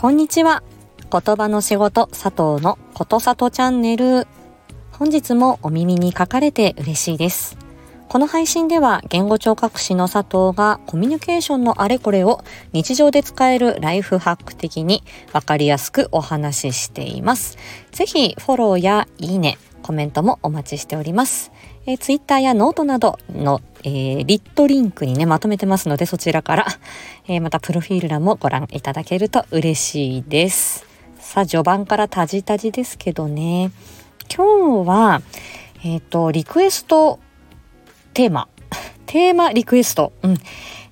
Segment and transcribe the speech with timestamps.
[0.00, 0.62] こんにちは。
[1.10, 4.28] 言葉の仕事佐藤のことさとチャンネル。
[4.92, 7.58] 本日もお耳にかかれて嬉しいです。
[8.08, 15.02] この配信では言語聴覚士の佐藤がコミュニケーションのあれこれを日常で使えるライフハック的に
[15.32, 17.58] わかりやすくお話ししています。
[17.90, 21.50] ぜひフォローやいいね、コメントもお待ちしております。
[21.88, 26.66] えー、ツイッターやノートなどの、えー、 lit.link にね、まとめてますので、そちらから、
[27.28, 30.84] えー、またプロフィール欄もご覧いただけると嬉しいです。
[31.18, 33.70] さあ、序盤からタジタジですけどね、
[34.28, 35.22] 今日は、
[35.82, 37.20] えっ、と、リクエスト
[38.12, 38.48] テーマ、
[39.06, 40.36] テーマリクエスト、うん、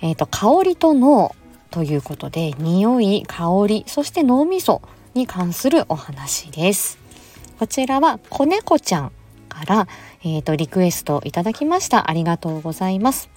[0.01, 1.37] えっ、と、香りと脳
[1.71, 4.81] ということで、匂い、香り、そして脳みそ
[5.13, 6.97] に関するお話です。
[7.59, 9.13] こちらは子猫ちゃん
[9.51, 9.89] から、
[10.27, 12.11] えっ、ー、と、リクエストいただきました。
[12.11, 13.31] ありがとうございます。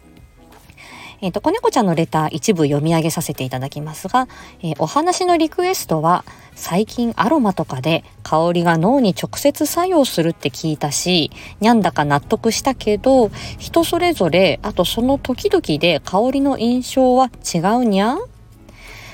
[1.21, 4.27] えっ、ー、と、子猫ちゃんのレター一部読み上げさせていただきますが、
[4.63, 18.17] えー、お話のリクエストは、最近アロマとかで香りが脳に直接作用するって聞いたし、にゃんだか納得したけど、人それぞれ、あとその時々で香りの印象は違うにゃ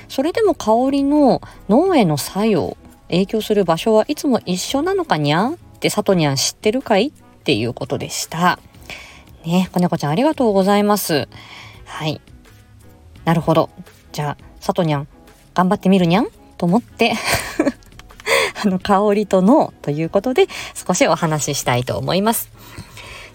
[0.08, 2.76] それでも香りの脳への作用、
[3.08, 7.12] 影響する場所はいつも一緒なのかにゃってさとにゃん知ってるかい？
[7.46, 8.58] っていうことでした。
[9.44, 11.28] ね、子猫ちゃんありがとうございます。
[11.84, 12.20] はい。
[13.24, 13.70] なるほど。
[14.10, 15.06] じゃあ、さとにゃん、
[15.54, 16.26] 頑張ってみるにゃん
[16.58, 17.14] と思って
[18.64, 22.50] あの、香りと脳ということで、少しお話ししたいと思います。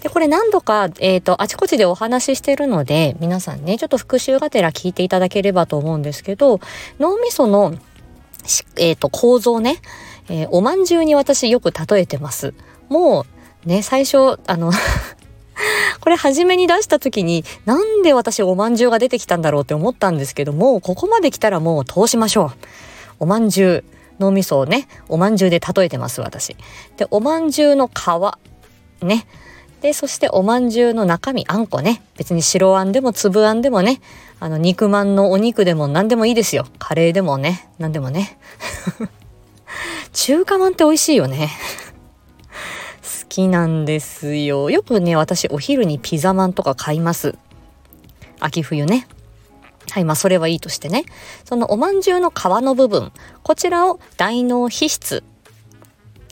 [0.01, 6.59] で、これ何度か、えっ、ー、と、あちこちでお話ししてるので、皆さんね、ちょっと復習がてら聞いていただければと思うんですけど、
[6.99, 7.75] 脳みその、
[8.75, 9.77] えっ、ー、と、構造ね、
[10.27, 12.53] えー、おまんじゅうに私よく例えてます。
[12.89, 13.25] もう、
[13.65, 14.71] ね、最初、あの
[16.01, 22.51] これ初めに出した時に、なんで私おまんじゅうが出てきたんだろうって思ったんですけども、ここまで来たらもう通しましょう。
[23.19, 23.83] おまんじゅう、
[24.19, 26.55] 脳みそをね、おまんじゅうで例えてます、私。
[26.97, 29.27] で、おまんじゅうの皮、ね。
[29.81, 32.01] で、そしておまんじゅうの中身、あんこね。
[32.17, 34.01] 別に白あんでも粒あんでもね、
[34.39, 36.65] あの、肉まんのお肉でも何でもいいですよ。
[36.79, 38.37] カレーでもね、何でもね。
[40.13, 41.49] 中華まんって美味しいよね。
[43.31, 44.69] 好きなんですよ。
[44.69, 47.37] よくね、私お昼にピザまんとか買います。
[48.41, 49.07] 秋冬ね。
[49.89, 51.05] はい、まあそれはいいとしてね。
[51.45, 55.23] そのおまんじゅうの皮の部分、こちらを大脳皮質、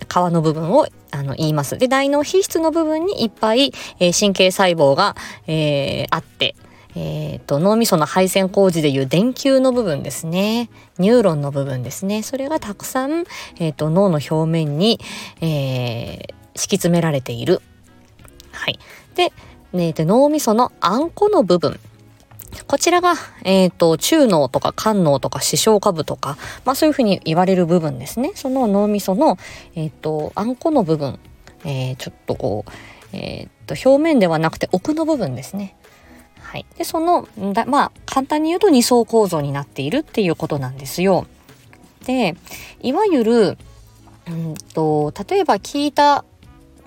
[0.09, 1.77] 皮の部分をあの言います。
[1.77, 3.71] で、大脳皮質の部分にいっぱい、
[4.01, 5.15] えー、神経細胞が、
[5.47, 6.57] えー、あって、
[6.97, 10.69] えーと、脳みその配線工事でいう電球の部分ですね。
[10.97, 12.23] ニューロンの部分ですね。
[12.23, 13.23] それがたくさん、
[13.57, 14.99] えーと、脳の表面に、
[15.39, 17.61] えー、敷き詰められている。
[18.51, 18.79] はい。
[19.15, 19.33] で、
[19.73, 21.79] ね、で脳みそのあんこの部分。
[22.67, 28.31] こちらが、えっ、ー、と、中脳とか肝脳とか視床下部とか、まあそういうふうに言われる部分ですね。
[28.35, 29.37] その脳みその、
[29.75, 31.19] えっ、ー、と、あんこの部分、
[31.63, 35.75] えー、ちょっとこう、えっ、と、表面ではなくて奥の部分ですね。
[36.41, 36.65] はい。
[36.77, 41.27] で、その、だまあ、簡単に言うと二層構造になっているっていうことなんですよ。
[42.05, 42.35] で、
[42.81, 43.57] いわゆる、
[44.27, 46.25] うんと、例えば聞いた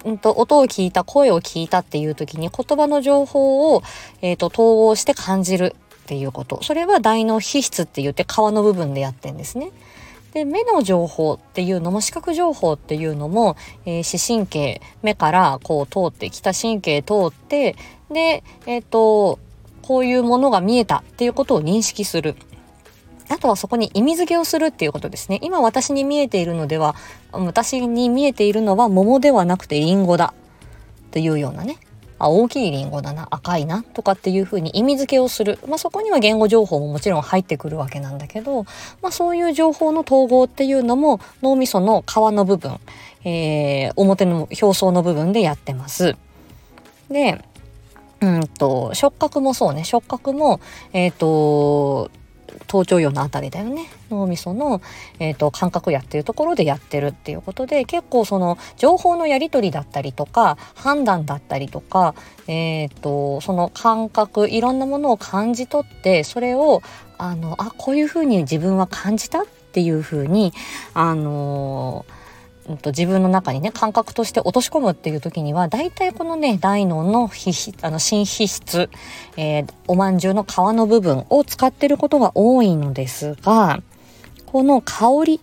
[0.04, 3.82] うんと、音を聞いた、声を聞いたっていう時に言葉の情報を、
[4.20, 6.62] えーと、統合して感じるっていうこと。
[6.62, 9.70] それは大脳皮質って言って皮の部分でやってんですね。
[10.32, 17.76] で、目の情報っていうのも、視覚情報っていうのも、えー、視神経、目からこう通って、北神経通って、
[18.10, 19.38] で、えっ、ー、と、
[19.82, 22.36] こういうものが見えたっていうことを認識する。
[23.32, 25.38] あとはそこに意味付けをするっていうことですね。
[25.42, 26.94] 今私に見えているのでは、
[27.32, 30.34] 私に見えているのは桃ではなくてリンゴだ
[31.10, 31.78] というようなね。
[32.18, 35.58] あ、大きいリンゴだな、赤いなとかっていうふうに意味付けをする。
[35.66, 38.64] まあそこには言語情報ももちろん入ってくるわけなんだけど、
[39.02, 42.78] まあそういう情報の統合っていうのも脳みその皮の部分、
[43.24, 46.16] えー、表の表層の部分でやってます。
[47.10, 47.44] で、
[48.20, 50.60] うんと、触覚もそうね、触覚も、
[50.92, 52.08] えっ、ー、と、
[52.72, 53.90] 頭頂葉のあたりだよね。
[54.10, 54.80] 脳みその、
[55.18, 62.14] えーと、感覚やっていうところでやってるっていうことで結構その情報のやり取りだったりとか判断だったりとか、
[62.48, 66.82] えーと、その感覚いろんなものを感じ取ってそれを
[67.18, 70.52] あのあこういうふうに自分は感じたっていうふうに
[70.94, 72.21] あのー
[72.68, 78.88] うんと、自分の中にね感覚として落とし込むっていう時には大体このね大脳の皮あの新皮質、
[79.36, 83.82] えー、おまんじゅうの皮の部分を使ってることが多いのですが
[84.46, 85.40] この香り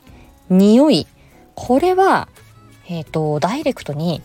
[0.49, 1.07] 匂い
[1.55, 2.29] これは、
[2.87, 4.21] えっ、ー、とダイレクトに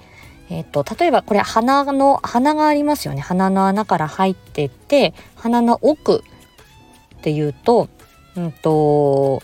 [0.51, 3.21] えっ、ー、と例えばこれ鼻の鼻がありますよね。
[3.21, 6.23] 鼻の穴から入ってって鼻の奥
[7.17, 7.89] っていうと,、
[8.37, 9.43] うんと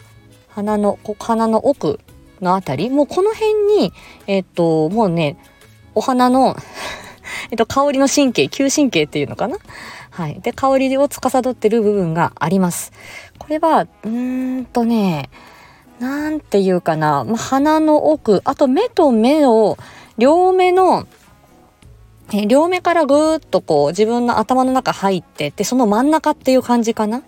[0.49, 1.99] 鼻の鼻の奥
[2.41, 2.91] のあたり？
[2.91, 3.93] もうこの辺に
[4.27, 5.37] えっ、ともうね
[5.95, 6.57] お花の
[7.51, 9.59] えっと香りの神経嗅神経っていうのかな？
[10.11, 10.41] はい。
[10.41, 12.93] で香りを司ってる部分があります。
[13.39, 15.31] これはうーんとね
[15.99, 19.77] なんていうかな、まあ、鼻の奥あと目と目を
[20.19, 21.07] 両目の
[22.47, 27.23] 両目からぐーっとこう自分の頭の中入ってってその真ん中っていう感じかな？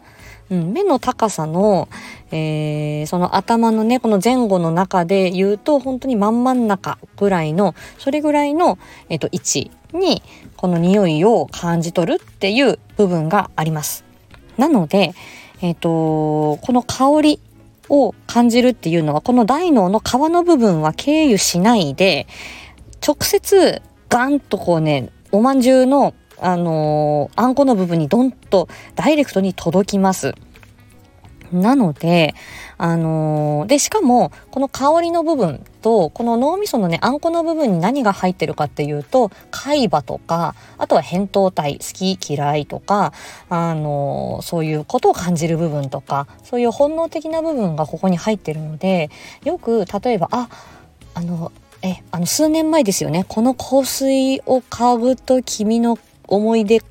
[0.50, 1.88] うん、目の高さの、
[2.30, 8.78] えー、その頭のねこの前後の中で言うと本当に真ん真ん中ぐらいのそれぐらいの、
[9.08, 10.22] えーと、位置に
[10.56, 14.04] この匂いを感じ取るっていう部分があります。
[14.58, 15.14] なので、
[15.62, 17.40] えーと、この香り
[17.88, 22.26] を感じるっていうのはこの大脳の皮の部分は経由しないで
[23.06, 30.34] 直接ガンとこうねおまんじゅうのあのー、あんこの部分にドンとダイレクトに届きます。
[31.52, 32.34] なので、
[32.78, 43.12] あのー、で、しかも、この香りの部分と、この脳みそのね、あんこの部分に何が入ってるかっていうと、海馬とか、あとは扁桃体、好き嫌いとか、
[43.50, 49.10] あのー、そういうことを感じる部分とか、そういう本能的な部分がここに入ってるので、
[49.44, 50.48] よく、例えば、あ、
[51.14, 51.52] あの、
[51.82, 53.26] え、あの、数年前ですよね。
[53.28, 55.98] この香水を嗅ぐと君の
[56.28, 56.82] 思い出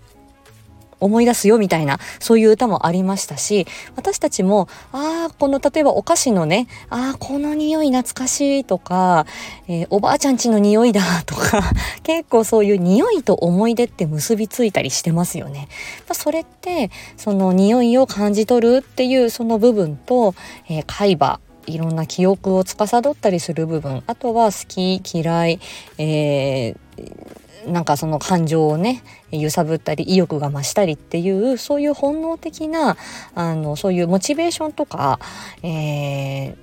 [1.01, 9.25] 思い出すよみたいなそういう歌もありましたし私たちもああこの例えばお菓子のねああこの匂い懐かしいとか、
[9.67, 11.63] えー、おばあちゃんちの匂いだ とか
[12.03, 15.67] 結構そういう匂いと思い出って結びついたりしてますよね。
[16.13, 20.35] それってその匂いを感じ取るっていうその部分と、
[20.69, 25.59] えー、海馬いろんな記憶を司ったりする部分あとは好き嫌い、
[25.97, 27.30] えー
[27.67, 32.97] なんかその感情をね揺さぶったり意欲が増したりっていうそういう本能的な
[33.35, 35.19] あのそういうモチベーションとか、
[35.63, 36.55] えー、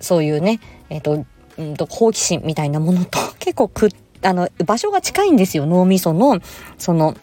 [0.00, 0.60] そういうね、
[0.90, 1.24] えーと
[1.62, 3.90] んと、好奇心みたいなものと 結構く
[4.22, 6.40] あの場所が近いんですよ脳みその
[6.78, 7.16] その。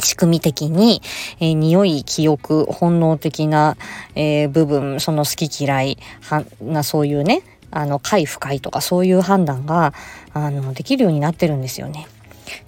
[0.00, 1.00] 仕組み的に、
[1.38, 3.76] えー、匂い、記憶、本能的な、
[4.16, 9.94] えー、部分、その好き嫌い、はな、そういうね、あの、快不快とかそういう判断が、
[10.32, 12.06] あの、できるようになってるんですよね。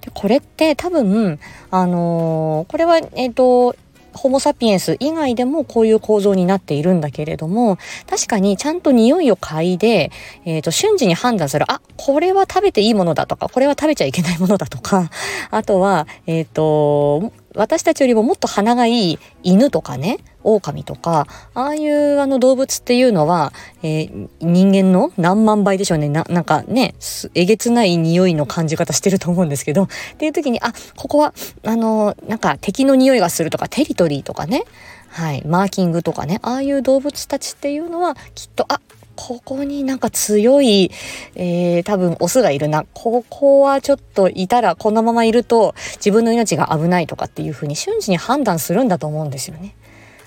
[0.01, 1.39] でこれって多分、
[1.71, 3.75] あのー、これは、えっ、ー、と、
[4.15, 7.77] ホモ・サピエンス以外でもこういう構造になっているんだけれども、
[8.09, 10.11] 確かにちゃんと匂いを嗅いで、
[10.45, 15.09] えっ、ー、と、瞬時に判断する、あ、これは食べていいものだとか、これは食べちゃいけないものだとか、
[15.51, 26.09] あとは、えっ、と、私たちよりももっと鼻がいい犬とかね、狼とか、ああいうあの動物っていうのは、えー、人間の何万倍でしょうね。
[26.09, 26.95] な、なんかね、
[27.33, 29.87] えげつない匂いの感じ方してると思うんですけど、っ
[30.17, 34.63] ていう時に、あ、ここは、あの、なんか敵の匂いがするとか、テリトリーとかね、
[35.09, 38.81] はい、マーキングとかね、ああいう動物たちっていうのは、きっと、あ、
[39.15, 40.91] ここになんか強い、
[41.35, 42.85] えー、多分オスがいるな。
[42.93, 49.75] ここはちょっといたらこのままいると自分の命が危ないとかっていうふうに瞬時に判断するんだと思うんですよね。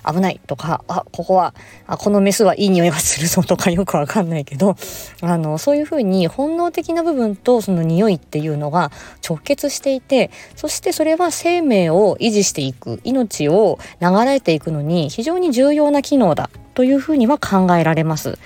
[0.07, 1.55] 危ないとか、あ、ここは、
[1.87, 4.77] あ、このメスはいい匂いがするぞとかよくわかんないけど、
[5.21, 8.91] あの、そういうふうに本能的な部分とその匂いっていうのが
[9.29, 18.39] 直結していて、そしてそれは生命を維持していく、命を流れていくのに非常に重要な機能だというふうには考えられます。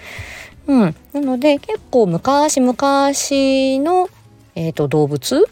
[0.67, 0.97] うん。
[1.13, 4.09] なので結構昔々の、
[4.55, 5.47] えっ、ー、と、動物、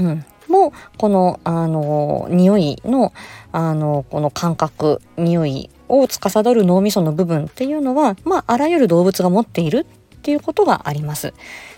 [0.00, 3.12] うん、もこのあの匂いの
[3.52, 9.86] あのこの感覚匂いを司る脳みその部分っていうのは、まあ、あらゆる動物が持っている
[10.26, 11.34] っていうことがあります。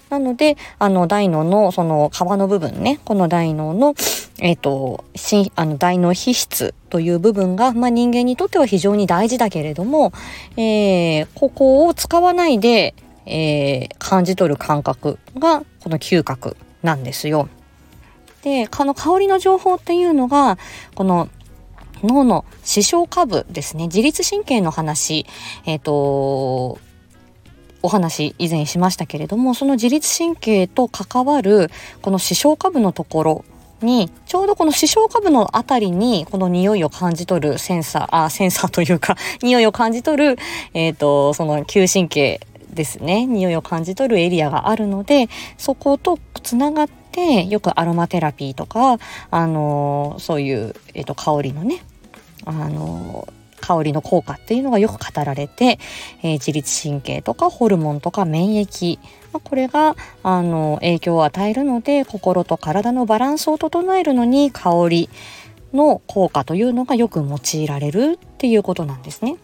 [0.08, 3.94] なので、あの、大脳の、その、皮の部分ね、この大脳の、
[4.38, 10.14] えっ、ー、と、しあの大脳皮質という部分が、まあ、人間にとっては非常に大事だけれども、
[10.56, 12.94] えー、ここを使わないで、
[13.26, 17.50] えー、感じ取る感覚が、この嗅覚なんですよ。
[18.42, 20.56] で、この香りの情報っていうのが、
[20.94, 21.28] この
[22.02, 25.26] 脳の視床下部ですね、自律神経の話、
[25.66, 26.78] えっ、ー、と、
[27.82, 31.70] お話以前しましたけれども、その自律神経と関わる
[32.02, 33.44] この視床下部のところ
[33.82, 40.38] に、ちょうどこの視床下部のあたりに、この匂いを感じ取るセンサー、あ、センサーというか、 匂いを感じ取る、
[40.74, 42.40] え、ー、と、その嗅神経
[42.72, 48.98] ですね、匂いを感じ取るエリアがあるので、そことつながって、よくアロマテラピーとか、
[49.30, 51.82] あの、そういう、え、ー、と、香りのね、
[52.44, 53.28] あの、
[53.60, 55.78] 香りの効果っていうのがよく語られて、
[56.22, 58.98] えー、自律神経とかホルモンとか免疫、
[59.32, 65.10] まあ、これがあの影響を与えるので心と体のバランスを整えるのに香り
[65.72, 69.36] の効果というのがよく用いられるっていうことなんですね。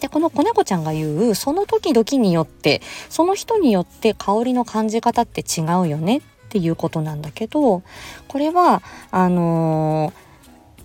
[0.00, 7.82] でこの子猫ちゃんが言うその時々によってその人によって香りの感じ方って違うよねっていうことなんだけど
[8.28, 10.12] これはあの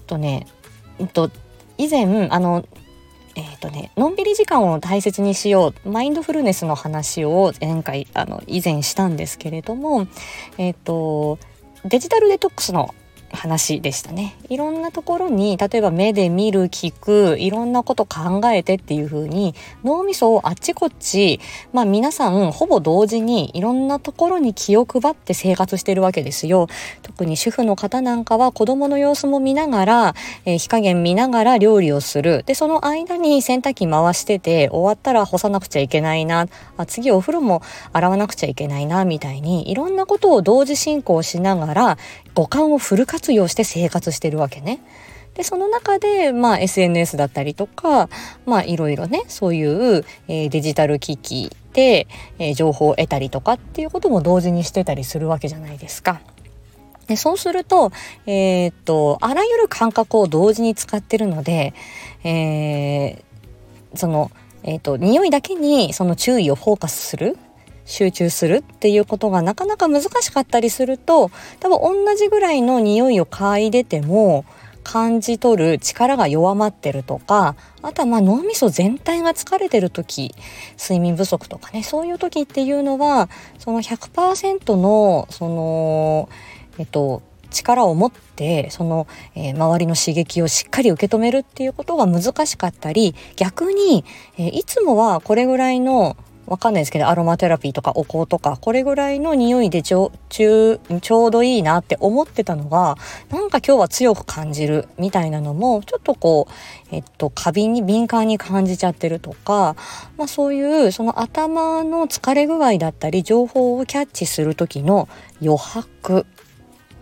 [0.06, 0.48] ー、とね、
[1.00, 1.30] えっと、
[1.82, 2.64] 以前あの
[3.34, 10.08] えーとね、のんびり時間を大切にしようマインドフルネスの話を前回あの以前したんですけれども、
[10.58, 11.40] えーと
[11.86, 12.94] デジタルデトックスの
[13.34, 14.36] 話でしたね。
[14.50, 21.40] いろんなところに例えば目で見る聞くいろんなこと考えてっていう風に脳みそをあっちこっち
[21.74, 26.68] まあ皆さんほぼ同時にいろんなところに気を配って生活してるわけですよ。
[27.02, 32.44] 特に主婦の方なんかは子供の様子も見ながら、えー、火加減見ながら料理をする。
[32.46, 36.48] でその間に洗濯機回してて終わったら干さなくちゃいけないな
[36.78, 37.62] あ次お風呂も
[37.94, 41.98] 洗わなくちゃいけないなみたいにいろんなことを同時進行しながら
[42.36, 44.80] 五感をフル活用して生活してるわけね。
[45.36, 48.10] でその中で、まあ、SNS だったりとか、
[48.46, 52.08] まあ、いろいろねそういう、えー、デジタル機器で、
[52.38, 56.22] えー、情報を得たりとかっていうことも同時にしてたりするわけじゃないですか。
[57.08, 57.92] でそうすると,、
[58.26, 61.74] えー、っとあらゆる感覚を同時に使ってるので、
[62.24, 64.32] えー、その、
[64.64, 67.38] えー、っと匂いだけにその注意をフォーカスする
[67.92, 71.30] 集中するっていうことがなかなか難しかったりすると
[71.60, 74.46] 多分同じぐらいの匂いを嗅いでても
[74.84, 80.34] 感じ取る力が弱まってるとかあとはまあ脳みそ全体が疲れてる時
[80.80, 83.30] 睡眠不足とかねそういう時っていうのは
[83.60, 86.30] その100%のその
[86.80, 87.22] えっと
[87.52, 94.06] 力を持ってその、えー、周りの刺激をしっかり受け止めるっていうことが難しかったり逆に、
[94.38, 96.16] えー、いつもはこれぐらいの
[96.48, 102.98] わかんないですけどアロマテラピーとかお香とかこれぐらいの匂いでちょちょうどいいなって思ってたのが
[103.30, 109.76] なんか今日は強く感じるみたいなのもちょっとこうえっと過敏に敏感に感じちゃってるとか、
[110.18, 115.08] まあ、そういうその頭の疲れ具合だったり情報をキャッチする時の
[115.42, 116.26] 余白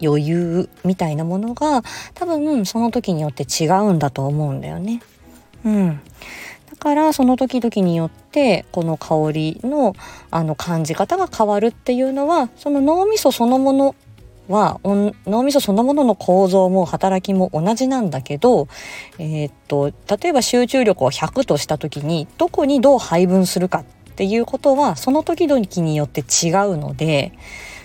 [0.02, 5.02] 余裕みたいなものが多分その時によって違うんだと思うんだよね。
[5.66, 6.02] うん、
[6.80, 9.96] からその時々によってこの香りの
[10.32, 13.96] あの感じ方が変わるっていうのはその脳みそそのもの
[14.48, 18.68] は脳みそそのものの構造も働きも同じなんだけど、
[19.20, 23.84] えー、っと例えば集中力を100とした時にどこにどう配分するかっ
[24.16, 27.32] ていうことはその時々によって違うので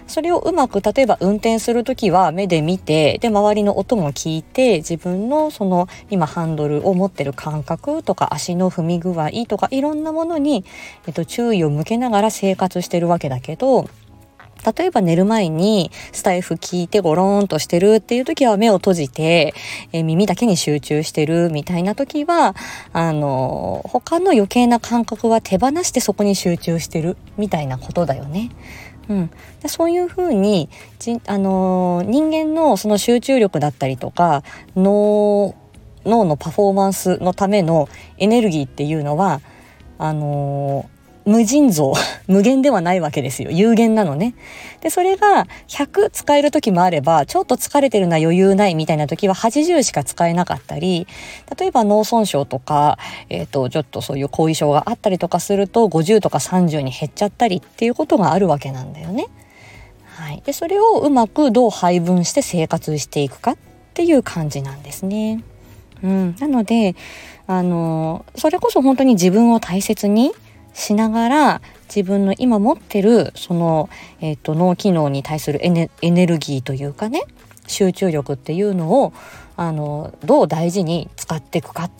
[0.07, 10.65] それをうまく例えば運転する時は目で見てで周りの音も聞いて自分のその今ハンドルを持ってる感覚とか足の踏み具合とかいろんなものに、
[11.07, 13.89] えっと、注意を向けながら生活してるわけだけど
[14.77, 19.55] 例えば寝る前にスタイフ聞いてゴローンとしてるっていう時は目を閉じて、
[19.93, 22.55] えー、耳だけに集中してるみたいな時は、
[22.93, 28.51] あのー、他の余計な感覚は手放してそこに集中してるみたいなことだよね。
[29.09, 29.31] うん、
[29.67, 30.69] そういうふうに
[30.99, 34.43] じ、あのー、人間のその集中力だったりとか
[34.77, 35.55] 脳
[36.05, 39.41] 脳のパフォーマンスのためのエネルギーっていうのは
[39.99, 40.89] あの
[41.25, 41.93] 無尽蔵
[42.29, 44.35] 無限ではないわけですよ有限なのね
[44.81, 51.07] でそれが100使える時もあればちょっと疲れてるな余裕ないみたいな時は80しか使えなかったり
[51.59, 52.99] 例えば脳損傷とか、
[53.31, 59.27] えーと、ちょっとそういう後遺症があったりとかすると50とか30に減っちゃったりっていうことがあるわけなんだよね。
[60.17, 63.57] はい、でそれをうまくどう配分して生活していくかっ
[63.95, 65.43] ていう感じなんですね。
[66.03, 66.95] うん、なので
[67.47, 70.33] あのそれこそ本当に自分を大切に
[70.75, 73.89] しながら自分の今持ってるその、
[74.21, 77.23] えーと、脳機能に対するエネエネルギーというかね
[77.67, 79.13] 集中力っていうのを
[79.57, 81.91] あのどう大事に使っていくか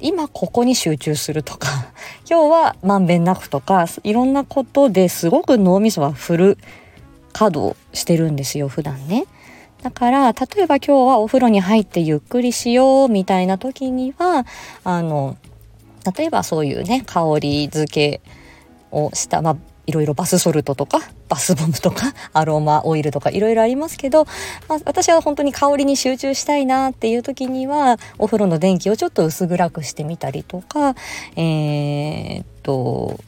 [0.00, 1.68] 今ここに集中するとか
[2.28, 6.58] 今日はまんべんなくとかいろんなことですごく脳みそはフル
[7.32, 9.26] 稼働してるんですよ普段ね。
[9.82, 14.46] だから例えば今日はお風呂に入ってゆっくりしようみたいな時には
[14.84, 15.36] あの
[16.16, 18.20] 例えばそういうね香り付け
[18.90, 19.56] をした、まあ、
[19.86, 24.26] いろいろバスソルトとかバスボムとか アロマオイルとかいろいろありますけど、
[24.68, 30.94] まあ、私は本当に香りに集中したいなっていう時にはお風呂の電気をちょっと薄暗くしてみたりとか
[31.36, 33.18] えー、っと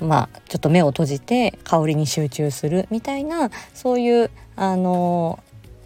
[0.00, 5.38] まあちょっと目を閉じて香りに集中するみたいなそういうあの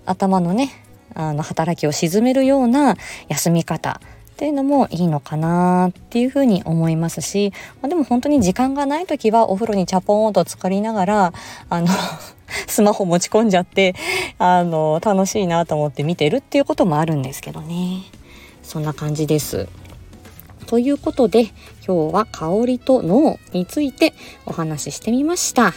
[0.06, 0.70] 頭のね
[1.14, 2.96] あの働きを鎮めるような
[3.28, 4.00] 休み方
[4.36, 11.32] っていうのもいいのかなっていうふうに思いますし、まあ、でも本当に時間がない時はお風呂にチャポーンと浸かりながら
[11.70, 11.88] あの
[12.68, 13.94] スマホ持ち込んじゃって
[14.38, 18.02] あの楽しいなと思って見てるっていうこともあるんですけどね
[18.62, 19.68] そんな感じです。
[20.66, 21.44] ということで
[21.86, 24.12] 今日は香りと脳について
[24.44, 25.72] お話ししてみました。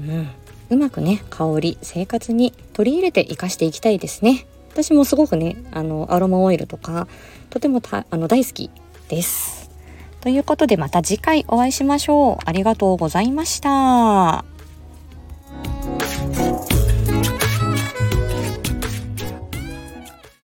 [0.00, 0.28] うん、
[0.70, 4.46] うまくね香り生活に取り入れて活かしていきたいですね。
[4.72, 7.06] 私もすごくねあのアロマオイルとか
[7.50, 8.70] とてもたあの大好き
[9.08, 9.70] です。
[10.20, 12.38] ということでまた次回お会いしましょう。
[12.44, 14.51] ありがとうございました。